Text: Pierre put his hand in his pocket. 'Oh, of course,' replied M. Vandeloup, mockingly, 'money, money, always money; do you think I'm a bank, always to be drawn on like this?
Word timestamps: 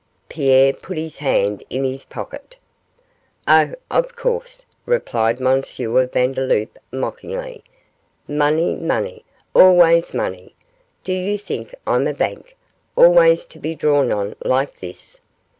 Pierre 0.29 0.73
put 0.73 0.97
his 0.97 1.17
hand 1.17 1.63
in 1.69 1.83
his 1.83 2.05
pocket. 2.05 2.55
'Oh, 3.47 3.75
of 3.91 4.15
course,' 4.15 4.65
replied 4.87 5.39
M. 5.39 5.61
Vandeloup, 5.61 6.79
mockingly, 6.91 7.63
'money, 8.27 8.75
money, 8.77 9.23
always 9.53 10.11
money; 10.11 10.55
do 11.03 11.13
you 11.13 11.37
think 11.37 11.75
I'm 11.85 12.07
a 12.07 12.15
bank, 12.15 12.55
always 12.95 13.45
to 13.45 13.59
be 13.59 13.75
drawn 13.75 14.11
on 14.11 14.35
like 14.43 14.79
this? 14.79 15.19